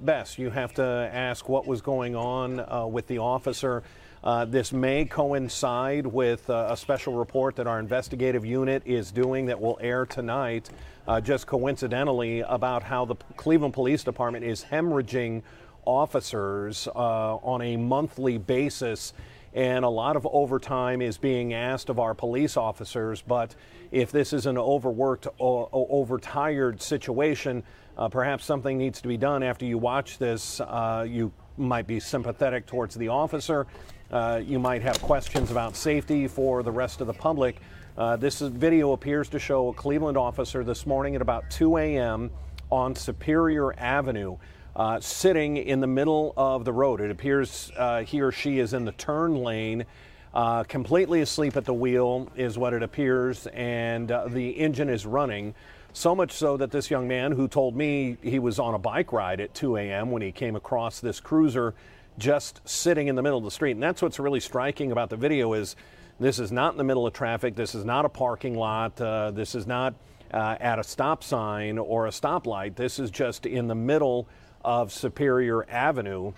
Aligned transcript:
best. 0.00 0.38
You 0.38 0.50
have 0.50 0.74
to 0.74 1.10
ask 1.12 1.48
what 1.48 1.66
was 1.66 1.80
going 1.80 2.16
on 2.16 2.60
uh, 2.60 2.86
with 2.86 3.06
the 3.06 3.18
officer. 3.18 3.82
Uh, 4.22 4.44
this 4.44 4.72
may 4.72 5.04
coincide 5.04 6.06
with 6.06 6.48
uh, 6.50 6.68
a 6.70 6.76
special 6.76 7.14
report 7.14 7.56
that 7.56 7.66
our 7.66 7.78
investigative 7.78 8.44
unit 8.44 8.82
is 8.84 9.10
doing 9.10 9.46
that 9.46 9.60
will 9.60 9.78
air 9.80 10.04
tonight, 10.04 10.68
uh, 11.06 11.20
just 11.20 11.46
coincidentally, 11.46 12.40
about 12.40 12.82
how 12.82 13.04
the 13.04 13.14
Cleveland 13.36 13.74
Police 13.74 14.04
Department 14.04 14.44
is 14.44 14.64
hemorrhaging 14.64 15.42
officers 15.86 16.86
uh, 16.88 17.36
on 17.36 17.62
a 17.62 17.76
monthly 17.76 18.36
basis. 18.36 19.12
And 19.52 19.84
a 19.84 19.88
lot 19.88 20.16
of 20.16 20.26
overtime 20.30 21.02
is 21.02 21.18
being 21.18 21.54
asked 21.54 21.88
of 21.88 21.98
our 21.98 22.14
police 22.14 22.56
officers. 22.56 23.22
But 23.22 23.54
if 23.90 24.12
this 24.12 24.32
is 24.32 24.46
an 24.46 24.56
overworked, 24.56 25.26
o- 25.40 25.68
overtired 25.72 26.80
situation, 26.80 27.64
uh, 27.98 28.08
perhaps 28.08 28.44
something 28.44 28.78
needs 28.78 29.00
to 29.02 29.08
be 29.08 29.16
done 29.16 29.42
after 29.42 29.64
you 29.64 29.76
watch 29.76 30.18
this. 30.18 30.60
Uh, 30.60 31.04
you 31.08 31.32
might 31.56 31.86
be 31.86 31.98
sympathetic 31.98 32.66
towards 32.66 32.94
the 32.94 33.08
officer. 33.08 33.66
Uh, 34.10 34.40
you 34.44 34.58
might 34.58 34.82
have 34.82 35.00
questions 35.02 35.50
about 35.50 35.76
safety 35.76 36.26
for 36.26 36.62
the 36.62 36.70
rest 36.70 37.00
of 37.00 37.06
the 37.06 37.12
public. 37.12 37.56
Uh, 37.98 38.16
this 38.16 38.40
video 38.40 38.92
appears 38.92 39.28
to 39.28 39.38
show 39.38 39.68
a 39.68 39.74
Cleveland 39.74 40.16
officer 40.16 40.64
this 40.64 40.86
morning 40.86 41.16
at 41.16 41.22
about 41.22 41.50
2 41.50 41.76
a.m. 41.76 42.30
on 42.70 42.94
Superior 42.94 43.72
Avenue. 43.78 44.36
Uh, 44.76 45.00
sitting 45.00 45.56
in 45.56 45.80
the 45.80 45.86
middle 45.86 46.32
of 46.36 46.64
the 46.64 46.72
road. 46.72 47.00
It 47.00 47.10
appears 47.10 47.72
uh, 47.76 48.02
he 48.02 48.20
or 48.20 48.30
she 48.30 48.60
is 48.60 48.72
in 48.72 48.84
the 48.84 48.92
turn 48.92 49.34
lane, 49.34 49.84
uh, 50.32 50.62
completely 50.62 51.22
asleep 51.22 51.56
at 51.56 51.64
the 51.64 51.74
wheel, 51.74 52.28
is 52.36 52.56
what 52.56 52.72
it 52.72 52.82
appears, 52.82 53.48
and 53.48 54.12
uh, 54.12 54.28
the 54.28 54.50
engine 54.50 54.88
is 54.88 55.04
running. 55.06 55.54
So 55.92 56.14
much 56.14 56.30
so 56.30 56.56
that 56.56 56.70
this 56.70 56.88
young 56.88 57.08
man, 57.08 57.32
who 57.32 57.48
told 57.48 57.74
me 57.74 58.16
he 58.22 58.38
was 58.38 58.60
on 58.60 58.74
a 58.74 58.78
bike 58.78 59.12
ride 59.12 59.40
at 59.40 59.54
2 59.54 59.76
a.m. 59.76 60.12
when 60.12 60.22
he 60.22 60.30
came 60.30 60.54
across 60.54 61.00
this 61.00 61.18
cruiser 61.18 61.74
just 62.16 62.60
sitting 62.64 63.08
in 63.08 63.16
the 63.16 63.22
middle 63.22 63.38
of 63.38 63.44
the 63.44 63.50
street. 63.50 63.72
And 63.72 63.82
that's 63.82 64.00
what's 64.02 64.20
really 64.20 64.40
striking 64.40 64.92
about 64.92 65.10
the 65.10 65.16
video 65.16 65.52
is 65.54 65.74
this 66.20 66.38
is 66.38 66.52
not 66.52 66.72
in 66.72 66.78
the 66.78 66.84
middle 66.84 67.06
of 67.06 67.12
traffic. 67.12 67.56
This 67.56 67.74
is 67.74 67.84
not 67.84 68.04
a 68.04 68.08
parking 68.08 68.54
lot. 68.54 69.00
Uh, 69.00 69.32
this 69.32 69.56
is 69.56 69.66
not 69.66 69.94
uh, 70.32 70.56
at 70.60 70.78
a 70.78 70.84
stop 70.84 71.24
sign 71.24 71.78
or 71.78 72.06
a 72.06 72.10
stoplight. 72.10 72.76
This 72.76 73.00
is 73.00 73.10
just 73.10 73.46
in 73.46 73.66
the 73.66 73.74
middle 73.74 74.28
of 74.64 74.92
Superior 74.92 75.68
Avenue. 75.70 76.32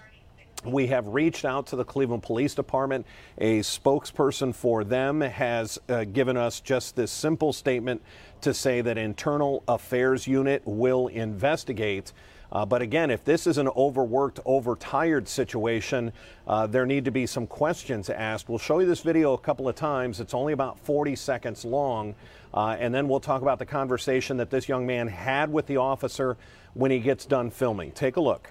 We 0.64 0.86
have 0.88 1.08
reached 1.08 1.44
out 1.44 1.66
to 1.68 1.76
the 1.76 1.84
Cleveland 1.84 2.22
Police 2.22 2.54
Department. 2.54 3.04
A 3.38 3.60
spokesperson 3.60 4.54
for 4.54 4.84
them 4.84 5.20
has 5.20 5.78
uh, 5.88 6.04
given 6.04 6.36
us 6.36 6.60
just 6.60 6.94
this 6.94 7.10
simple 7.10 7.52
statement 7.52 8.00
to 8.42 8.54
say 8.54 8.80
that 8.80 8.96
Internal 8.96 9.64
Affairs 9.66 10.26
Unit 10.26 10.62
will 10.64 11.08
investigate. 11.08 12.12
Uh, 12.52 12.66
but 12.66 12.82
again, 12.82 13.10
if 13.10 13.24
this 13.24 13.46
is 13.46 13.56
an 13.56 13.68
overworked, 13.68 14.38
overtired 14.44 15.26
situation, 15.26 16.12
uh, 16.46 16.66
there 16.66 16.84
need 16.84 17.06
to 17.06 17.10
be 17.10 17.26
some 17.26 17.46
questions 17.46 18.10
asked. 18.10 18.48
We'll 18.48 18.58
show 18.58 18.78
you 18.80 18.86
this 18.86 19.00
video 19.00 19.32
a 19.32 19.38
couple 19.38 19.68
of 19.68 19.74
times. 19.74 20.20
It's 20.20 20.34
only 20.34 20.52
about 20.52 20.78
40 20.78 21.16
seconds 21.16 21.64
long. 21.64 22.14
Uh, 22.52 22.76
and 22.78 22.94
then 22.94 23.08
we'll 23.08 23.20
talk 23.20 23.40
about 23.40 23.58
the 23.58 23.64
conversation 23.64 24.36
that 24.36 24.50
this 24.50 24.68
young 24.68 24.86
man 24.86 25.08
had 25.08 25.50
with 25.50 25.66
the 25.66 25.78
officer 25.78 26.36
when 26.74 26.90
he 26.90 26.98
gets 26.98 27.24
done 27.24 27.50
filming. 27.50 27.90
Take 27.92 28.16
a 28.16 28.20
look. 28.20 28.50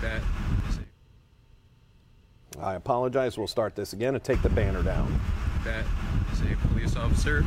That 0.00 0.22
is 0.68 0.78
I 2.60 2.74
apologize. 2.74 3.36
We'll 3.36 3.48
start 3.48 3.74
this 3.74 3.92
again 3.92 4.14
and 4.14 4.22
take 4.22 4.40
the 4.42 4.48
banner 4.50 4.82
down. 4.82 5.20
that 5.64 5.84
is 6.32 6.40
a 6.42 6.56
police 6.68 6.94
officer 6.94 7.44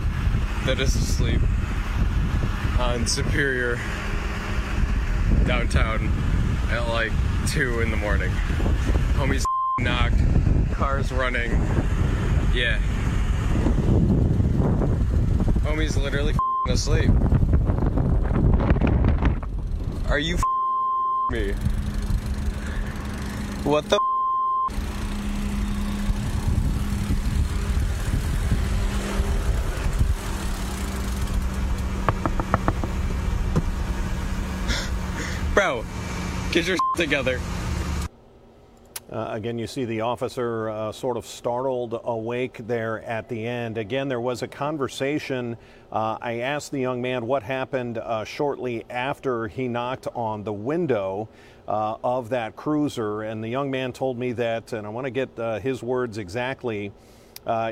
that 0.66 0.80
is 0.82 0.94
asleep 0.94 1.40
on 2.80 3.08
Superior 3.08 3.80
downtown 5.50 6.12
at 6.70 6.88
like 6.90 7.12
2 7.48 7.82
in 7.82 7.90
the 7.90 7.98
morning. 7.98 8.30
Homie's 9.14 9.44
knocked, 9.80 10.14
car's 10.74 11.12
running. 11.12 11.50
Yeah. 12.54 12.80
Homie's 15.66 15.98
literally 15.98 16.36
asleep. 16.70 17.10
Are 20.08 20.20
you 20.20 20.38
me? 21.32 21.54
What 23.64 23.90
the 23.90 24.00
Bro, 35.60 35.84
get 36.54 36.68
your 36.68 36.78
together. 36.96 37.38
Uh, 39.12 39.28
again, 39.32 39.60
you 39.60 39.68
see 39.68 39.84
the 39.84 40.00
officer 40.00 40.70
uh, 40.70 40.94
sort 40.94 41.18
of 41.18 41.26
startled 41.26 42.00
awake 42.06 42.66
there 42.66 43.04
at 43.04 43.28
the 43.28 43.46
end. 43.46 43.78
Again, 43.78 44.08
there 44.08 44.22
was 44.22 44.42
a 44.42 44.48
conversation. 44.48 45.58
Uh, 45.92 46.18
I 46.22 46.40
asked 46.40 46.72
the 46.72 46.80
young 46.80 47.02
man 47.02 47.28
what 47.28 47.44
happened 47.44 47.98
uh, 47.98 48.24
shortly 48.24 48.86
after 48.90 49.50
he 49.50 49.68
knocked 49.68 50.08
on 50.16 50.46
the 50.46 50.54
window 50.54 51.28
uh, 51.68 51.98
of 52.06 52.30
that 52.30 52.56
cruiser, 52.56 53.24
and 53.24 53.44
the 53.44 53.50
young 53.50 53.70
man 53.70 53.92
told 53.92 54.18
me 54.18 54.32
that, 54.32 54.72
and 54.72 54.88
I 54.88 54.90
want 54.90 55.08
to 55.08 55.12
get 55.12 55.38
uh, 55.38 55.60
his 55.60 55.84
words 55.84 56.18
exactly. 56.18 56.94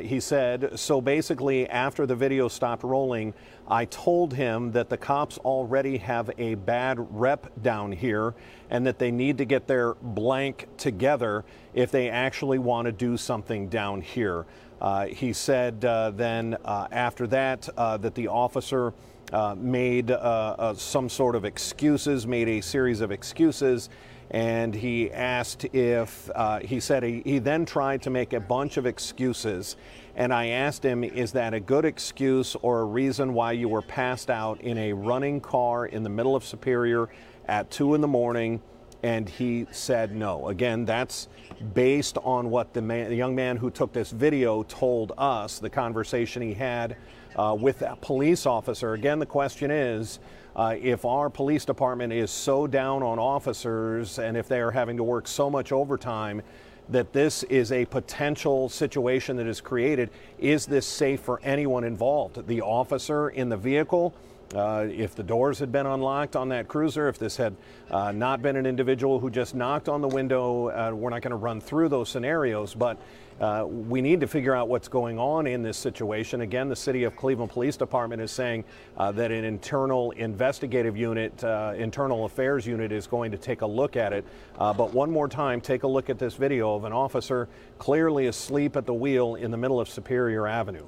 He 0.01 0.19
said, 0.19 0.77
so 0.77 0.99
basically, 0.99 1.69
after 1.69 2.05
the 2.05 2.15
video 2.15 2.49
stopped 2.49 2.83
rolling, 2.83 3.33
I 3.69 3.85
told 3.85 4.33
him 4.33 4.71
that 4.71 4.89
the 4.89 4.97
cops 4.97 5.37
already 5.39 5.97
have 5.97 6.31
a 6.37 6.55
bad 6.55 6.97
rep 7.09 7.51
down 7.61 7.91
here 7.91 8.33
and 8.69 8.85
that 8.87 8.97
they 8.97 9.11
need 9.11 9.37
to 9.39 9.45
get 9.45 9.67
their 9.67 9.95
blank 9.95 10.67
together 10.77 11.43
if 11.73 11.91
they 11.91 12.09
actually 12.09 12.59
want 12.59 12.85
to 12.85 12.91
do 12.91 13.17
something 13.17 13.67
down 13.67 14.01
here. 14.01 14.45
Uh, 14.79 15.07
he 15.07 15.33
said 15.33 15.83
uh, 15.83 16.11
then 16.11 16.55
uh, 16.63 16.87
after 16.91 17.27
that 17.27 17.67
uh, 17.77 17.97
that 17.97 18.15
the 18.15 18.27
officer 18.27 18.93
uh, 19.33 19.55
made 19.57 20.11
uh, 20.11 20.73
some 20.75 21.09
sort 21.09 21.35
of 21.35 21.43
excuses, 21.43 22.25
made 22.25 22.47
a 22.47 22.61
series 22.61 23.01
of 23.01 23.11
excuses, 23.11 23.89
and 24.29 24.75
he 24.75 25.11
asked 25.11 25.65
if 25.73 26.29
uh, 26.35 26.59
he 26.59 26.79
said 26.79 27.03
he, 27.03 27.21
he 27.23 27.39
then 27.39 27.65
tried 27.65 28.01
to 28.01 28.09
make 28.09 28.33
a 28.33 28.39
bunch 28.39 28.77
of 28.77 28.85
excuses. 28.85 29.77
And 30.15 30.33
i 30.33 30.47
asked 30.47 30.83
him 30.83 31.03
is 31.03 31.31
that 31.33 31.53
a 31.53 31.59
good 31.59 31.85
excuse 31.85 32.55
or 32.61 32.81
a 32.81 32.85
reason 32.85 33.33
why 33.33 33.53
you 33.53 33.69
were 33.69 33.83
passed 33.83 34.29
out 34.29 34.59
in 34.61 34.77
a 34.77 34.93
running 34.93 35.39
car 35.39 35.85
in 35.85 36.03
the 36.03 36.09
middle 36.09 36.35
of 36.35 36.43
superior 36.43 37.09
at 37.47 37.69
2 37.71 37.95
in 37.95 38.01
the 38.01 38.07
morning? 38.07 38.61
And 39.03 39.29
he 39.29 39.67
said 39.71 40.15
no. 40.15 40.47
Again 40.49 40.83
that's 40.83 41.29
based 41.73 42.17
on 42.17 42.49
what 42.49 42.73
the, 42.73 42.81
man, 42.81 43.09
the 43.09 43.15
young 43.15 43.35
man 43.35 43.55
who 43.57 43.69
took 43.69 43.93
this 43.93 44.11
video 44.11 44.63
told 44.63 45.13
us 45.17 45.59
the 45.59 45.69
conversation 45.69 46.41
he 46.41 46.53
had 46.53 46.97
uh, 47.35 47.55
with 47.59 47.79
that 47.79 47.99
police 48.01 48.45
officer 48.45 48.93
again 48.93 49.19
the 49.19 49.25
question 49.25 49.71
is 49.71 50.19
uh, 50.55 50.75
if 50.81 51.05
our 51.05 51.29
police 51.29 51.65
department 51.65 52.11
is 52.11 52.31
so 52.31 52.65
down 52.65 53.03
on 53.03 53.19
officers 53.19 54.17
and 54.17 54.35
if 54.35 54.47
they 54.47 54.59
are 54.59 54.71
having 54.71 54.97
to 54.97 55.03
work 55.03 55.27
so 55.27 55.49
much 55.49 55.71
overtime 55.71 56.41
that 56.89 57.13
this 57.13 57.43
is 57.43 57.71
a 57.71 57.85
potential 57.85 58.69
situation 58.69 59.37
that 59.37 59.45
is 59.47 59.61
created, 59.61 60.09
is 60.39 60.65
this 60.65 60.85
safe 60.85 61.19
for 61.19 61.39
anyone 61.43 61.83
involved? 61.83 62.47
The 62.47 62.61
officer 62.61 63.29
in 63.29 63.49
the 63.49 63.57
vehicle, 63.57 64.15
uh, 64.55 64.87
if 64.89 65.13
the 65.13 65.23
doors 65.23 65.59
had 65.59 65.71
been 65.71 65.85
unlocked 65.85 66.35
on 66.35 66.49
that 66.49 66.67
cruiser, 66.67 67.09
if 67.09 67.19
this 67.19 67.35
had 67.37 67.55
uh, 67.91 68.11
not 68.11 68.41
been 68.41 68.55
an 68.55 68.65
individual 68.65 69.19
who 69.19 69.29
just 69.29 69.53
knocked 69.53 69.89
on 69.89 70.01
the 70.01 70.07
window, 70.07 70.69
uh, 70.69 70.91
we're 70.93 71.09
not 71.09 71.21
going 71.21 71.31
to 71.31 71.37
run 71.37 71.59
through 71.59 71.89
those 71.89 72.09
scenarios, 72.09 72.73
but 72.73 72.97
uh, 73.39 73.65
we 73.67 74.01
need 74.01 74.19
to 74.21 74.27
figure 74.27 74.55
out 74.55 74.67
what's 74.67 74.87
going 74.87 75.19
on 75.19 75.45
in 75.45 75.61
this 75.61 75.77
situation. 75.77 76.41
Again, 76.41 76.69
the 76.69 76.75
City 76.75 77.03
of 77.03 77.15
Cleveland 77.15 77.51
Police 77.51 77.77
Department 77.77 78.21
is 78.21 78.31
saying 78.31 78.63
uh, 78.97 79.11
that 79.11 79.31
an 79.31 79.43
internal 79.43 80.11
investigative 80.11 80.97
unit, 80.97 81.43
uh, 81.43 81.73
internal 81.77 82.25
affairs 82.25 82.65
unit, 82.65 82.91
is 82.91 83.05
going 83.05 83.31
to 83.31 83.37
take 83.37 83.61
a 83.61 83.65
look 83.65 83.95
at 83.95 84.11
it. 84.11 84.25
Uh, 84.57 84.73
but 84.73 84.93
one 84.93 85.11
more 85.11 85.27
time, 85.27 85.61
take 85.61 85.83
a 85.83 85.87
look 85.87 86.09
at 86.09 86.17
this 86.17 86.33
video 86.33 86.75
of 86.75 86.83
an 86.83 86.93
officer 86.93 87.47
clearly 87.77 88.27
asleep 88.27 88.75
at 88.75 88.85
the 88.85 88.93
wheel 88.93 89.35
in 89.35 89.51
the 89.51 89.57
middle 89.57 89.79
of 89.79 89.87
Superior 89.87 90.47
Avenue. 90.47 90.85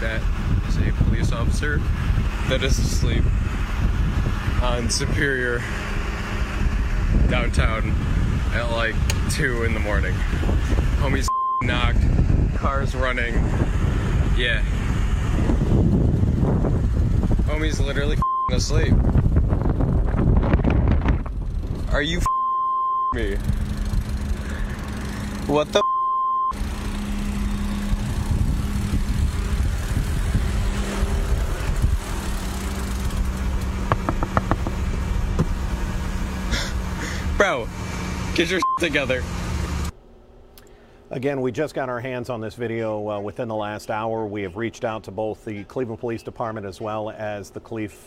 That 0.00 0.22
is 0.68 0.76
a 0.76 0.92
police 1.04 1.32
officer 1.32 1.78
that 2.48 2.62
is 2.62 2.78
asleep 2.78 3.24
on 4.62 4.88
Superior 4.88 5.58
downtown 7.28 7.92
at 8.56 8.70
like 8.70 8.94
2 9.32 9.64
in 9.64 9.74
the 9.74 9.80
morning. 9.80 10.14
Homie's 10.96 11.28
knocked, 11.62 11.98
car's 12.56 12.94
running. 12.94 13.34
Yeah. 14.34 14.64
Homie's 17.44 17.78
literally 17.80 18.16
asleep. 18.50 18.94
Are 21.92 22.00
you 22.00 22.20
me? 23.12 23.36
What 25.46 25.70
the 25.72 25.82
Bro, 37.36 37.68
get 38.36 38.50
your 38.50 38.60
together. 38.78 39.24
Again, 41.10 41.40
we 41.40 41.52
just 41.52 41.74
got 41.74 41.88
our 41.88 42.00
hands 42.00 42.28
on 42.28 42.40
this 42.40 42.54
video 42.54 43.08
uh, 43.08 43.20
within 43.20 43.48
the 43.48 43.54
last 43.54 43.90
hour. 43.90 44.26
We 44.26 44.42
have 44.42 44.56
reached 44.56 44.84
out 44.84 45.04
to 45.04 45.10
both 45.10 45.44
the 45.44 45.64
Cleveland 45.64 46.00
Police 46.00 46.22
Department 46.22 46.66
as 46.66 46.80
well 46.80 47.10
as 47.10 47.50
the 47.50 47.60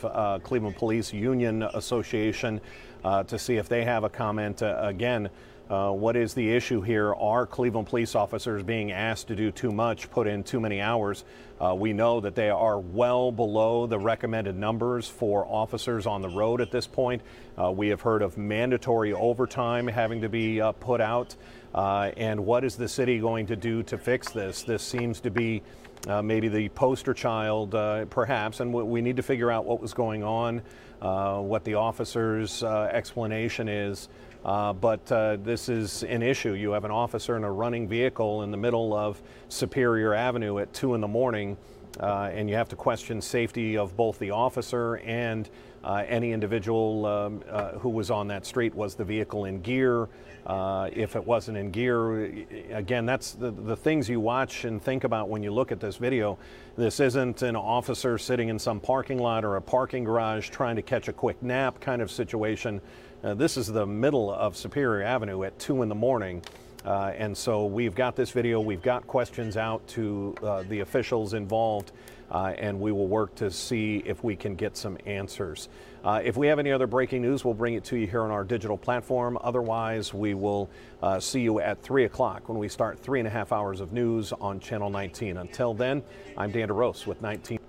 uh, 0.03 0.39
Cleveland 0.39 0.75
Police 0.75 1.11
Union 1.13 1.63
Association 1.63 2.61
uh, 3.03 3.23
to 3.23 3.39
see 3.39 3.55
if 3.55 3.69
they 3.69 3.83
have 3.85 4.03
a 4.03 4.09
comment. 4.09 4.61
Uh, 4.61 4.77
again, 4.81 5.29
uh, 5.69 5.91
what 5.91 6.15
is 6.15 6.33
the 6.33 6.51
issue 6.51 6.81
here? 6.81 7.13
Are 7.13 7.45
Cleveland 7.45 7.87
police 7.87 8.15
officers 8.15 8.63
being 8.63 8.91
asked 8.91 9.27
to 9.27 9.35
do 9.35 9.51
too 9.51 9.71
much, 9.71 10.09
put 10.09 10.25
in 10.25 10.43
too 10.43 10.59
many 10.59 10.81
hours? 10.81 11.23
Uh, 11.61 11.75
we 11.75 11.93
know 11.93 12.19
that 12.21 12.33
they 12.33 12.49
are 12.49 12.79
well 12.79 13.31
below 13.31 13.85
the 13.85 13.99
recommended 13.99 14.55
numbers 14.55 15.07
for 15.07 15.45
officers 15.45 16.07
on 16.07 16.21
the 16.21 16.29
road 16.29 16.59
at 16.59 16.71
this 16.71 16.87
point. 16.87 17.21
Uh, 17.55 17.69
we 17.71 17.89
have 17.89 18.01
heard 18.01 18.21
of 18.23 18.37
mandatory 18.37 19.13
overtime 19.13 19.87
having 19.87 20.21
to 20.21 20.29
be 20.29 20.59
uh, 20.59 20.71
put 20.71 21.01
out. 21.01 21.35
Uh, 21.75 22.11
and 22.17 22.43
what 22.43 22.63
is 22.63 22.75
the 22.75 22.87
city 22.87 23.19
going 23.19 23.45
to 23.45 23.55
do 23.55 23.83
to 23.83 23.97
fix 23.97 24.31
this? 24.31 24.63
This 24.63 24.81
seems 24.81 25.19
to 25.19 25.29
be 25.29 25.61
uh, 26.07 26.21
maybe 26.21 26.47
the 26.47 26.69
poster 26.69 27.13
child, 27.13 27.71
perhaps, 28.09 28.59
and 28.59 28.73
we 28.73 29.01
need 29.01 29.17
to 29.17 29.23
figure 29.23 29.51
out 29.51 29.65
what 29.65 29.81
was 29.81 29.93
going 29.93 30.23
on, 30.23 30.61
what 30.99 31.63
the 31.63 31.75
officer's 31.75 32.63
explanation 32.63 33.67
is. 33.67 34.09
Uh, 34.43 34.71
but 34.71 35.11
uh, 35.11 35.37
this 35.43 35.67
is 35.67 36.03
an 36.03 36.21
issue. 36.21 36.53
You 36.53 36.71
have 36.71 36.85
an 36.85 36.91
officer 36.91 37.35
in 37.35 37.43
a 37.43 37.51
running 37.51 37.87
vehicle 37.87 38.43
in 38.43 38.51
the 38.51 38.57
middle 38.57 38.93
of 38.93 39.21
Superior 39.49 40.13
Avenue 40.13 40.59
at 40.59 40.73
2 40.73 40.95
in 40.95 41.01
the 41.01 41.07
morning, 41.07 41.57
uh, 41.99 42.29
and 42.33 42.49
you 42.49 42.55
have 42.55 42.69
to 42.69 42.75
question 42.75 43.21
safety 43.21 43.77
of 43.77 43.97
both 43.97 44.17
the 44.19 44.31
officer 44.31 44.97
and 44.97 45.49
uh, 45.83 46.03
any 46.07 46.31
individual 46.31 47.05
um, 47.05 47.43
uh, 47.49 47.71
who 47.73 47.89
was 47.89 48.11
on 48.11 48.27
that 48.27 48.45
street. 48.45 48.73
Was 48.75 48.95
the 48.95 49.03
vehicle 49.03 49.45
in 49.45 49.61
gear? 49.61 50.07
Uh, 50.45 50.89
if 50.93 51.15
it 51.15 51.23
wasn't 51.23 51.57
in 51.57 51.69
gear, 51.69 52.25
again, 52.71 53.05
that's 53.05 53.33
the, 53.33 53.51
the 53.51 53.75
things 53.75 54.09
you 54.09 54.19
watch 54.19 54.65
and 54.65 54.81
think 54.81 55.03
about 55.03 55.29
when 55.29 55.43
you 55.43 55.51
look 55.51 55.71
at 55.71 55.79
this 55.79 55.97
video. 55.97 56.39
This 56.75 56.99
isn't 56.99 57.41
an 57.41 57.55
officer 57.55 58.17
sitting 58.17 58.49
in 58.49 58.57
some 58.57 58.79
parking 58.79 59.19
lot 59.19 59.43
or 59.43 59.57
a 59.57 59.61
parking 59.61 60.03
garage 60.03 60.49
trying 60.49 60.75
to 60.77 60.81
catch 60.81 61.07
a 61.07 61.13
quick 61.13 61.43
nap 61.43 61.79
kind 61.81 62.01
of 62.01 62.09
situation. 62.09 62.81
Uh, 63.23 63.33
this 63.33 63.57
is 63.57 63.67
the 63.67 63.85
middle 63.85 64.31
of 64.31 64.55
Superior 64.55 65.05
Avenue 65.05 65.43
at 65.43 65.59
2 65.59 65.83
in 65.83 65.89
the 65.89 65.95
morning. 65.95 66.41
Uh, 66.85 67.11
and 67.17 67.37
so 67.37 67.65
we've 67.65 67.95
got 67.95 68.15
this 68.15 68.31
video, 68.31 68.61
we've 68.61 68.81
got 68.81 69.05
questions 69.05 69.57
out 69.57 69.85
to 69.89 70.33
uh, 70.41 70.63
the 70.69 70.79
officials 70.79 71.33
involved, 71.33 71.91
uh, 72.31 72.53
and 72.57 72.79
we 72.79 72.91
will 72.91 73.07
work 73.07 73.35
to 73.35 73.49
see 73.51 74.03
if 74.05 74.23
we 74.23 74.35
can 74.35 74.55
get 74.55 74.77
some 74.77 74.97
answers. 75.05 75.69
Uh, 76.03 76.21
if 76.23 76.37
we 76.37 76.47
have 76.47 76.59
any 76.59 76.71
other 76.71 76.87
breaking 76.87 77.21
news, 77.21 77.43
we'll 77.43 77.53
bring 77.53 77.73
it 77.73 77.83
to 77.83 77.97
you 77.97 78.07
here 78.07 78.21
on 78.21 78.31
our 78.31 78.43
digital 78.43 78.77
platform. 78.77 79.37
Otherwise, 79.41 80.13
we 80.13 80.33
will 80.33 80.69
uh, 81.01 81.19
see 81.19 81.41
you 81.41 81.59
at 81.59 81.81
3 81.81 82.05
o'clock 82.05 82.47
when 82.47 82.57
we 82.57 82.69
start 82.69 82.99
three 82.99 83.19
and 83.19 83.27
a 83.27 83.31
half 83.31 83.51
hours 83.51 83.81
of 83.81 83.91
news 83.91 84.31
on 84.33 84.59
Channel 84.59 84.89
19. 84.89 85.37
Until 85.37 85.73
then, 85.73 86.01
I'm 86.37 86.51
Dan 86.51 86.69
DeRoos 86.69 87.05
with 87.05 87.21
19. 87.21 87.59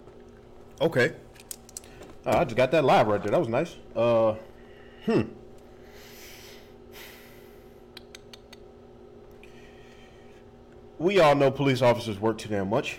Okay. 0.80 1.12
I 2.24 2.44
just 2.44 2.56
got 2.56 2.70
that 2.70 2.84
live 2.84 3.08
right 3.08 3.22
there. 3.22 3.32
That 3.32 3.40
was 3.40 3.48
nice. 3.48 3.76
hmm. 5.06 5.22
we 10.98 11.18
all 11.18 11.34
know 11.34 11.50
police 11.50 11.82
officers 11.82 12.20
work 12.20 12.38
too 12.38 12.50
damn 12.50 12.68
much. 12.68 12.98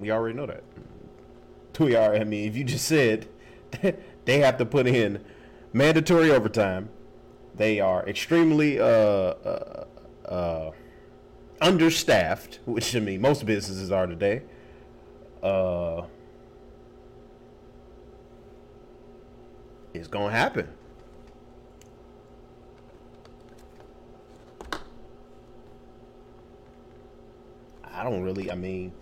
We 0.00 0.10
already 0.10 0.36
know 0.36 0.46
that. 0.46 0.64
We 1.78 1.96
are. 1.96 2.14
I 2.14 2.24
mean, 2.24 2.48
if 2.48 2.56
you 2.56 2.64
just 2.64 2.86
said 2.86 3.26
they 4.24 4.38
have 4.38 4.58
to 4.58 4.64
put 4.66 4.86
in 4.86 5.24
mandatory 5.72 6.30
overtime, 6.30 6.88
they 7.56 7.80
are 7.80 8.06
extremely 8.08 8.80
uh, 8.80 8.84
uh, 8.84 9.84
uh, 10.26 10.70
understaffed, 11.60 12.60
which 12.64 12.94
I 12.94 13.00
mean 13.00 13.20
most 13.20 13.44
businesses 13.44 13.90
are 13.90 14.06
today. 14.06 14.42
Uh, 15.42 16.02
it's 19.92 20.08
gonna 20.08 20.30
happen. 20.30 20.68
I 27.84 28.02
don't 28.02 28.22
really. 28.22 28.50
I 28.50 28.54
mean, 28.54 28.92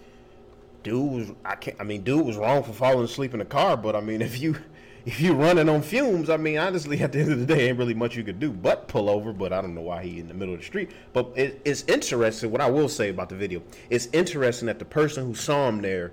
dude 0.83 1.13
was. 1.13 1.33
I 1.45 1.55
can't. 1.57 1.77
I 1.81 1.85
mean, 1.85 2.03
dude 2.03 2.25
was 2.25 2.37
wrong 2.37 2.63
for 2.63 2.73
falling 2.73 3.05
asleep 3.05 3.33
in 3.33 3.39
the 3.39 3.45
car. 3.45 3.77
But 3.77 3.97
I 3.97 4.01
mean, 4.01 4.23
if 4.23 4.41
you 4.41 4.57
if 5.05 5.21
you're 5.21 5.35
running 5.35 5.69
on 5.69 5.83
fumes, 5.83 6.31
I 6.31 6.37
mean, 6.37 6.59
honestly, 6.59 7.01
at 7.01 7.13
the 7.13 7.21
end 7.21 7.33
of 7.33 7.39
the 7.41 7.47
day, 7.47 7.69
ain't 7.69 7.79
really 7.79 7.95
much 7.95 8.17
you 8.17 8.25
could 8.25 8.41
do 8.41 8.51
but 8.53 8.89
pull 8.89 9.09
over. 9.09 9.33
But 9.33 9.53
I 9.53 9.61
don't 9.61 9.75
know 9.75 9.83
why 9.83 10.03
he 10.03 10.19
in 10.19 10.29
the 10.29 10.35
middle 10.35 10.55
of 10.55 10.61
the 10.61 10.67
street. 10.67 10.91
But 11.13 11.33
it, 11.37 11.61
it's 11.65 11.85
interesting. 11.85 12.51
What 12.51 12.61
I 12.61 12.71
will 12.71 12.89
say 12.89 13.09
about 13.09 13.29
the 13.29 13.37
video, 13.37 13.63
it's 13.91 14.09
interesting 14.13 14.67
that 14.67 14.79
the 14.79 14.85
person 14.85 15.27
who 15.27 15.35
saw 15.35 15.69
him 15.69 15.83
there 15.83 16.13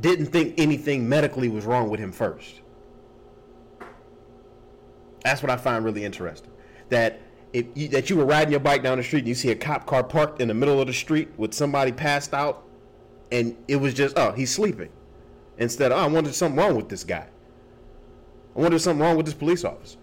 didn't 0.00 0.26
think 0.26 0.54
anything 0.58 1.08
medically 1.08 1.48
was 1.48 1.64
wrong 1.64 1.88
with 1.88 2.00
him 2.00 2.12
first. 2.12 2.60
That's 5.24 5.42
what 5.42 5.50
I 5.50 5.56
find 5.56 5.84
really 5.84 6.04
interesting. 6.04 6.50
That 6.90 7.20
if 7.52 7.66
you, 7.74 7.88
that 7.88 8.10
you 8.10 8.16
were 8.16 8.24
riding 8.26 8.50
your 8.50 8.60
bike 8.60 8.82
down 8.82 8.98
the 8.98 9.04
street 9.04 9.20
and 9.20 9.28
you 9.28 9.34
see 9.34 9.50
a 9.50 9.56
cop 9.56 9.86
car 9.86 10.04
parked 10.04 10.40
in 10.40 10.48
the 10.48 10.54
middle 10.54 10.80
of 10.80 10.86
the 10.86 10.92
street 10.92 11.30
with 11.36 11.54
somebody 11.54 11.90
passed 11.90 12.34
out, 12.34 12.65
and 13.32 13.56
it 13.68 13.76
was 13.76 13.94
just 13.94 14.18
oh 14.18 14.32
he's 14.32 14.52
sleeping, 14.52 14.90
instead 15.58 15.92
of 15.92 15.98
oh, 15.98 16.02
I 16.02 16.06
wonder 16.06 16.32
something 16.32 16.58
wrong 16.58 16.76
with 16.76 16.88
this 16.88 17.04
guy. 17.04 17.26
I 18.54 18.60
wonder 18.60 18.78
something 18.78 19.02
wrong 19.02 19.16
with 19.16 19.26
this 19.26 19.34
police 19.34 19.64
officer. 19.64 19.98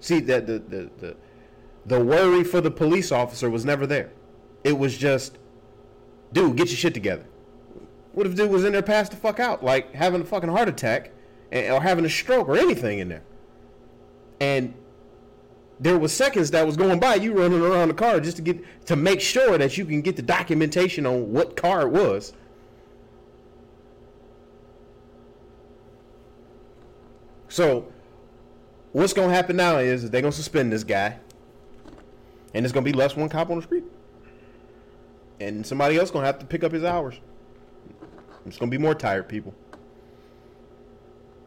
See 0.00 0.20
that 0.20 0.46
the, 0.46 0.58
the 0.60 0.90
the 0.98 1.16
the 1.86 2.04
worry 2.04 2.44
for 2.44 2.60
the 2.60 2.70
police 2.70 3.12
officer 3.12 3.50
was 3.50 3.64
never 3.64 3.86
there. 3.86 4.10
It 4.64 4.78
was 4.78 4.96
just, 4.96 5.38
dude, 6.32 6.56
get 6.56 6.68
your 6.68 6.76
shit 6.76 6.94
together. 6.94 7.24
What 8.12 8.26
if 8.26 8.34
dude 8.34 8.50
was 8.50 8.64
in 8.64 8.72
there 8.72 8.82
passed 8.82 9.12
the 9.12 9.16
fuck 9.16 9.40
out, 9.40 9.64
like 9.64 9.94
having 9.94 10.20
a 10.20 10.24
fucking 10.24 10.50
heart 10.50 10.68
attack, 10.68 11.12
or 11.52 11.80
having 11.80 12.04
a 12.04 12.08
stroke 12.10 12.48
or 12.48 12.56
anything 12.56 12.98
in 12.98 13.08
there? 13.08 13.22
And 14.40 14.74
there 15.80 15.98
was 15.98 16.12
seconds 16.12 16.50
that 16.50 16.66
was 16.66 16.76
going 16.76 16.98
by 16.98 17.14
you 17.14 17.32
running 17.32 17.60
around 17.60 17.88
the 17.88 17.94
car 17.94 18.20
just 18.20 18.36
to 18.36 18.42
get 18.42 18.86
to 18.86 18.96
make 18.96 19.20
sure 19.20 19.58
that 19.58 19.78
you 19.78 19.84
can 19.84 20.02
get 20.02 20.16
the 20.16 20.22
documentation 20.22 21.06
on 21.06 21.32
what 21.32 21.56
car 21.56 21.82
it 21.82 21.90
was. 21.90 22.32
So 27.48 27.90
what's 28.92 29.12
to 29.28 29.34
happen 29.34 29.56
now 29.56 29.78
is 29.78 30.10
they're 30.10 30.20
to 30.32 30.36
suspend 30.36 30.72
this 30.72 30.84
guy 30.84 31.18
and 32.54 32.64
it's 32.64 32.72
to 32.84 32.90
be 32.90 32.96
less 32.96 33.14
one 33.14 33.28
cop 33.28 33.50
on 33.50 33.56
the 33.56 33.62
street. 33.62 33.84
And 35.40 35.64
somebody 35.64 35.96
else 35.96 36.10
to 36.24 36.26
have 36.26 36.40
to 36.40 36.46
pick 36.46 36.64
up 36.64 36.72
his 36.72 36.82
hours. 36.82 37.20
It's 38.44 38.58
to 38.70 38.76
be 38.76 38.82
more 38.82 38.94
tired 38.94 39.28
people. 39.28 39.54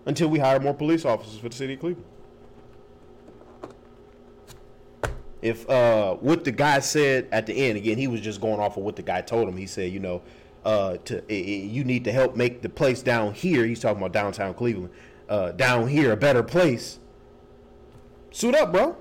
Until 0.06 0.30
we 0.30 0.40
hire 0.40 0.60
more 0.60 0.74
police 0.74 1.04
officers 1.04 1.38
for 1.38 1.50
the 1.50 1.56
city 1.56 1.74
of 1.74 1.82
cleveland 1.82 2.06
if 5.42 5.68
uh, 5.70 6.16
what 6.16 6.44
the 6.44 6.52
guy 6.52 6.80
said 6.80 7.28
at 7.32 7.46
the 7.46 7.54
end 7.54 7.78
again, 7.78 7.98
he 7.98 8.08
was 8.08 8.22
just 8.22 8.42
going 8.42 8.60
off 8.60 8.78
of 8.78 8.84
what 8.84 8.96
the 8.96 9.02
guy 9.02 9.22
told 9.22 9.48
him. 9.48 9.58
He 9.58 9.66
said, 9.66 9.92
you 9.92 10.00
know, 10.00 10.22
uh, 10.64 10.98
to 11.06 11.24
it, 11.32 11.70
you 11.70 11.84
need 11.84 12.04
to 12.06 12.12
help 12.12 12.36
make 12.36 12.62
the 12.62 12.70
place 12.70 13.02
down 13.02 13.34
here. 13.34 13.66
He's 13.66 13.80
talking 13.80 13.98
about 13.98 14.14
downtown 14.14 14.54
Cleveland, 14.54 14.92
uh, 15.28 15.52
down 15.52 15.88
here 15.88 16.12
a 16.12 16.18
better 16.18 16.44
place. 16.44 17.00
Suit 18.32 18.56
up, 18.56 18.72
bro. 18.72 18.96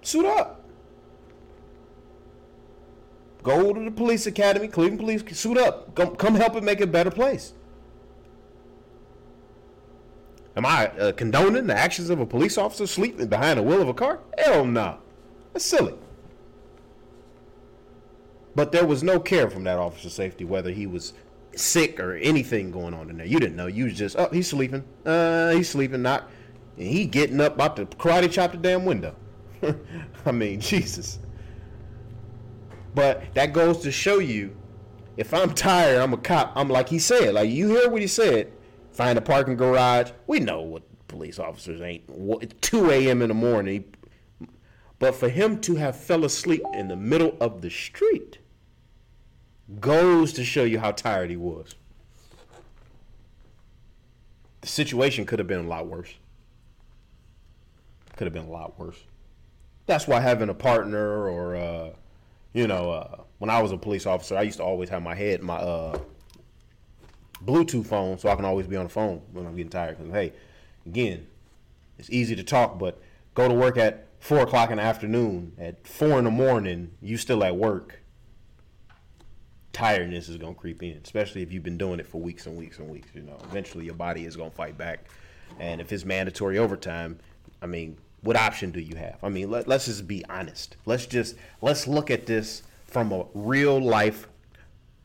Suit 0.00 0.26
up. 0.26 0.62
Go 3.42 3.72
to 3.72 3.84
the 3.84 3.90
police 3.90 4.26
academy, 4.26 4.68
Cleveland 4.68 5.00
Police. 5.00 5.38
Suit 5.38 5.58
up. 5.58 5.94
Come, 5.94 6.16
come 6.16 6.34
help 6.34 6.56
it 6.56 6.62
make 6.62 6.80
a 6.80 6.86
better 6.86 7.10
place. 7.10 7.54
Am 10.56 10.66
I 10.66 10.88
uh, 10.88 11.12
condoning 11.12 11.66
the 11.66 11.76
actions 11.76 12.10
of 12.10 12.20
a 12.20 12.26
police 12.26 12.58
officer 12.58 12.86
sleeping 12.86 13.26
behind 13.26 13.58
the 13.58 13.62
wheel 13.62 13.80
of 13.80 13.88
a 13.88 13.94
car? 13.94 14.20
Hell 14.38 14.66
no. 14.66 14.98
That's 15.52 15.64
silly. 15.64 15.94
But 18.54 18.70
there 18.70 18.86
was 18.86 19.02
no 19.02 19.18
care 19.18 19.48
from 19.48 19.64
that 19.64 19.78
officer's 19.78 20.12
safety, 20.12 20.44
whether 20.44 20.70
he 20.70 20.86
was 20.86 21.14
sick 21.56 21.98
or 21.98 22.16
anything 22.16 22.70
going 22.70 22.92
on 22.92 23.08
in 23.08 23.16
there. 23.16 23.26
You 23.26 23.40
didn't 23.40 23.56
know. 23.56 23.66
You 23.66 23.84
was 23.84 23.94
just, 23.94 24.16
oh, 24.18 24.28
he's 24.30 24.48
sleeping. 24.48 24.84
Uh, 25.06 25.50
he's 25.52 25.70
sleeping. 25.70 26.02
Not, 26.02 26.30
and 26.76 26.86
he 26.86 27.06
getting 27.06 27.40
up 27.40 27.54
about 27.54 27.76
to 27.76 27.86
karate 27.86 28.30
chop 28.30 28.52
the 28.52 28.58
damn 28.58 28.84
window. 28.84 29.14
I 30.26 30.32
mean, 30.32 30.60
Jesus. 30.60 31.18
But 32.94 33.22
that 33.34 33.54
goes 33.54 33.78
to 33.80 33.92
show 33.92 34.18
you, 34.18 34.54
if 35.16 35.32
I'm 35.32 35.54
tired, 35.54 35.98
I'm 35.98 36.12
a 36.12 36.18
cop. 36.18 36.52
I'm 36.54 36.68
like 36.68 36.90
he 36.90 36.98
said. 36.98 37.32
Like 37.34 37.48
you 37.48 37.68
hear 37.68 37.88
what 37.88 38.02
he 38.02 38.06
said 38.06 38.52
find 38.92 39.18
a 39.18 39.22
parking 39.22 39.56
garage. 39.56 40.10
We 40.26 40.40
know 40.40 40.60
what 40.62 40.82
police 41.08 41.38
officers 41.38 41.80
ain't. 41.80 42.04
It's 42.40 42.54
2 42.60 42.90
a.m. 42.90 43.22
in 43.22 43.28
the 43.28 43.34
morning. 43.34 43.84
But 44.98 45.14
for 45.14 45.28
him 45.28 45.60
to 45.62 45.74
have 45.76 45.96
fell 45.96 46.24
asleep 46.24 46.62
in 46.74 46.88
the 46.88 46.96
middle 46.96 47.36
of 47.40 47.60
the 47.60 47.70
street 47.70 48.38
goes 49.80 50.32
to 50.34 50.44
show 50.44 50.64
you 50.64 50.78
how 50.78 50.92
tired 50.92 51.30
he 51.30 51.36
was. 51.36 51.74
the 54.60 54.68
situation 54.68 55.26
could 55.26 55.40
have 55.40 55.48
been 55.48 55.64
a 55.64 55.68
lot 55.68 55.88
worse. 55.88 56.14
Could 58.16 58.26
have 58.26 58.32
been 58.32 58.46
a 58.46 58.50
lot 58.50 58.78
worse. 58.78 58.98
That's 59.86 60.06
why 60.06 60.20
having 60.20 60.48
a 60.48 60.54
partner 60.54 61.28
or, 61.28 61.56
uh, 61.56 61.90
you 62.52 62.68
know, 62.68 62.92
uh, 62.92 63.22
when 63.38 63.50
I 63.50 63.60
was 63.60 63.72
a 63.72 63.76
police 63.76 64.06
officer, 64.06 64.36
I 64.36 64.42
used 64.42 64.58
to 64.58 64.64
always 64.64 64.88
have 64.90 65.02
my 65.02 65.16
head, 65.16 65.42
my 65.42 65.56
uh, 65.56 65.98
Bluetooth 67.44 67.86
phone, 67.86 68.18
so 68.18 68.28
I 68.28 68.36
can 68.36 68.44
always 68.44 68.66
be 68.66 68.76
on 68.76 68.84
the 68.84 68.90
phone 68.90 69.22
when 69.32 69.46
I'm 69.46 69.56
getting 69.56 69.70
tired. 69.70 69.98
Because 69.98 70.12
hey, 70.12 70.32
again, 70.86 71.26
it's 71.98 72.10
easy 72.10 72.36
to 72.36 72.42
talk, 72.42 72.78
but 72.78 73.00
go 73.34 73.48
to 73.48 73.54
work 73.54 73.76
at 73.76 74.06
four 74.20 74.40
o'clock 74.40 74.70
in 74.70 74.76
the 74.76 74.82
afternoon. 74.82 75.52
At 75.58 75.86
four 75.86 76.18
in 76.18 76.24
the 76.24 76.30
morning, 76.30 76.92
you 77.00 77.16
still 77.16 77.42
at 77.44 77.56
work. 77.56 78.00
Tiredness 79.72 80.28
is 80.28 80.36
gonna 80.36 80.54
creep 80.54 80.82
in, 80.82 81.00
especially 81.02 81.42
if 81.42 81.52
you've 81.52 81.62
been 81.62 81.78
doing 81.78 81.98
it 81.98 82.06
for 82.06 82.20
weeks 82.20 82.46
and 82.46 82.56
weeks 82.56 82.78
and 82.78 82.88
weeks. 82.88 83.08
You 83.14 83.22
know, 83.22 83.38
eventually 83.44 83.84
your 83.84 83.94
body 83.94 84.24
is 84.24 84.36
gonna 84.36 84.50
fight 84.50 84.76
back, 84.76 85.06
and 85.58 85.80
if 85.80 85.92
it's 85.92 86.04
mandatory 86.04 86.58
overtime, 86.58 87.18
I 87.60 87.66
mean, 87.66 87.96
what 88.20 88.36
option 88.36 88.70
do 88.70 88.80
you 88.80 88.96
have? 88.96 89.18
I 89.22 89.28
mean, 89.28 89.50
let, 89.50 89.66
let's 89.66 89.86
just 89.86 90.06
be 90.06 90.24
honest. 90.28 90.76
Let's 90.86 91.06
just 91.06 91.36
let's 91.60 91.86
look 91.86 92.10
at 92.10 92.26
this 92.26 92.62
from 92.86 93.12
a 93.12 93.24
real 93.34 93.80
life 93.80 94.28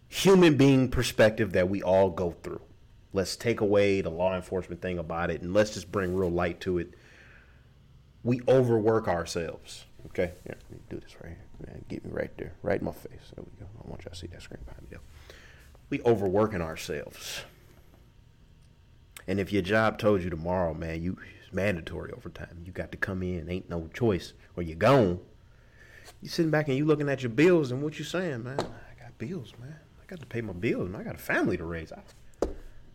human 0.07 0.57
being 0.57 0.89
perspective 0.89 1.53
that 1.53 1.69
we 1.69 1.81
all 1.81 2.09
go 2.09 2.31
through. 2.43 2.61
Let's 3.13 3.35
take 3.35 3.61
away 3.61 4.01
the 4.01 4.09
law 4.09 4.35
enforcement 4.35 4.81
thing 4.81 4.97
about 4.97 5.31
it 5.31 5.41
and 5.41 5.53
let's 5.53 5.73
just 5.73 5.91
bring 5.91 6.15
real 6.15 6.29
light 6.29 6.59
to 6.61 6.77
it. 6.77 6.93
We 8.23 8.41
overwork 8.47 9.07
ourselves. 9.07 9.85
Okay? 10.07 10.33
Yeah, 10.45 10.55
let 10.69 10.71
me 10.71 10.77
do 10.89 10.99
this 10.99 11.15
right 11.21 11.29
here. 11.29 11.45
Man, 11.65 11.85
get 11.89 12.05
me 12.05 12.11
right 12.11 12.35
there. 12.37 12.53
Right 12.61 12.79
in 12.79 12.85
my 12.85 12.91
face. 12.91 13.31
There 13.35 13.43
we 13.43 13.59
go. 13.59 13.65
I 13.83 13.89
want 13.89 14.03
y'all 14.03 14.13
to 14.13 14.17
see 14.17 14.27
that 14.27 14.41
screen 14.41 14.61
behind 14.65 14.83
me. 14.83 14.89
Though. 14.91 15.33
We 15.89 16.01
overworking 16.01 16.61
ourselves. 16.61 17.41
And 19.27 19.39
if 19.39 19.51
your 19.51 19.61
job 19.61 19.97
told 19.97 20.23
you 20.23 20.29
tomorrow, 20.29 20.73
man, 20.73 21.01
you 21.01 21.17
it's 21.47 21.53
mandatory 21.53 22.11
overtime. 22.11 22.63
You 22.65 22.71
got 22.71 22.91
to 22.91 22.97
come 22.97 23.23
in, 23.23 23.49
ain't 23.49 23.69
no 23.69 23.89
choice, 23.93 24.33
or 24.55 24.63
you're 24.63 24.75
gone. 24.75 25.19
You 26.21 26.29
sitting 26.29 26.51
back 26.51 26.67
and 26.67 26.77
you 26.77 26.85
looking 26.85 27.09
at 27.09 27.23
your 27.23 27.29
bills 27.29 27.71
and 27.71 27.81
what 27.81 27.99
you 27.99 28.05
saying, 28.05 28.43
man? 28.43 28.59
I 28.59 29.01
got 29.01 29.17
bills, 29.17 29.53
man. 29.59 29.79
Got 30.07 30.21
to 30.21 30.25
pay 30.25 30.41
my 30.41 30.53
bills, 30.53 30.89
man. 30.89 31.01
I 31.01 31.03
got 31.03 31.15
a 31.15 31.19
family 31.19 31.57
to 31.57 31.65
raise. 31.65 31.91
I, 31.91 31.99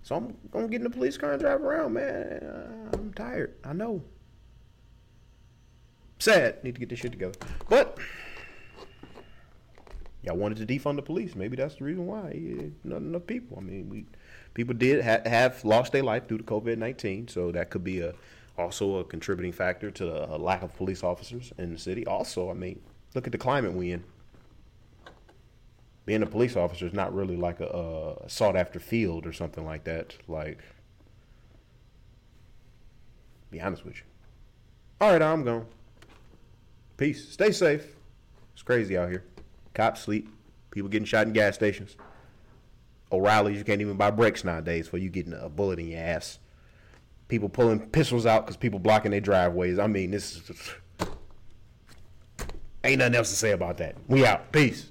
so 0.03 0.17
I'm 0.17 0.37
gonna 0.51 0.69
get 0.69 0.79
in 0.79 0.85
the 0.85 0.91
police 0.91 1.19
car 1.19 1.33
and 1.33 1.41
drive 1.41 1.61
around, 1.61 1.93
man. 1.93 2.43
Uh, 2.43 2.97
I'm 2.97 3.13
tired. 3.13 3.55
I 3.65 3.73
know. 3.75 4.03
Sad. 6.19 6.65
Need 6.65 6.75
to 6.75 6.81
get 6.81 6.89
this 6.89 6.99
shit 6.99 7.13
together. 7.13 7.39
But 7.69 7.99
y'all 10.23 10.37
wanted 10.37 10.67
to 10.67 10.67
defund 10.67 10.97
the 10.97 11.03
police. 11.03 11.35
Maybe 11.35 11.57
that's 11.57 11.77
the 11.77 11.85
reason 11.85 12.07
why. 12.07 12.33
Yeah, 12.33 12.69
not 12.83 13.03
enough 13.03 13.27
people. 13.27 13.59
I 13.59 13.61
mean, 13.61 13.89
we 13.91 14.07
people 14.55 14.75
did 14.75 15.05
ha- 15.05 15.29
have 15.29 15.65
lost 15.65 15.93
their 15.93 16.03
life 16.03 16.27
due 16.27 16.39
to 16.39 16.45
COVID 16.45 16.79
nineteen, 16.79 17.29
so 17.29 17.53
that 17.53 17.71
could 17.71 17.85
be 17.85 18.01
a 18.01 18.15
also 18.57 18.97
a 18.97 19.05
contributing 19.05 19.53
factor 19.53 19.91
to 19.91 20.05
the 20.05 20.39
lack 20.39 20.63
of 20.63 20.75
police 20.77 21.03
officers 21.03 21.53
in 21.59 21.73
the 21.75 21.79
city. 21.79 22.07
Also, 22.07 22.51
I 22.51 22.55
mean, 22.55 22.81
look 23.15 23.27
at 23.27 23.33
the 23.33 23.39
climate 23.39 23.75
we 23.75 23.93
in. 23.93 24.03
Being 26.05 26.23
a 26.23 26.27
police 26.27 26.57
officer 26.57 26.87
is 26.87 26.93
not 26.93 27.15
really 27.15 27.37
like 27.37 27.61
a, 27.61 28.17
a 28.25 28.29
sought 28.29 28.57
after 28.57 28.81
field 28.81 29.27
or 29.27 29.33
something 29.33 29.65
like 29.65 29.85
that. 29.85 30.17
Like, 30.27 30.59
be 33.51 33.61
honest 33.61 33.85
with 33.85 33.97
you. 33.97 34.03
All 35.01 35.13
right, 35.13 35.23
I'm 35.23 35.45
gone. 35.45 35.67
Peace. 36.97 37.29
Stay 37.29 37.53
safe. 37.53 37.97
It's 38.53 38.63
crazy 38.63 38.97
out 38.97 39.11
here. 39.11 39.25
Cops 39.75 40.01
sleep. 40.03 40.29
People 40.71 40.89
getting 40.89 41.07
shot 41.07 41.27
in 41.27 41.33
gas 41.33 41.55
stations. 41.55 41.97
O'Reilly's, 43.13 43.59
you 43.59 43.65
can't 43.65 43.81
even 43.81 43.97
buy 43.97 44.11
brakes 44.11 44.43
nowadays 44.43 44.89
for 44.89 44.97
you 44.99 45.11
getting 45.11 45.35
a 45.35 45.49
bullet 45.49 45.79
in 45.79 45.89
your 45.89 46.01
ass. 46.01 46.39
People 47.29 47.49
pulling 47.49 47.81
pistols 47.81 48.27
out 48.27 48.47
because 48.47 48.57
people 48.57 48.79
blocking 48.79 49.11
their 49.11 49.21
driveways. 49.21 49.79
I 49.79 49.87
mean, 49.87 50.11
this 50.11 50.49
is. 50.49 50.71
Ain't 52.85 52.99
nothing 52.99 53.15
else 53.15 53.31
to 53.31 53.37
say 53.37 53.53
about 53.53 53.79
that. 53.79 53.97
We 54.09 54.25
out. 54.27 54.51
Peace. 54.51 54.91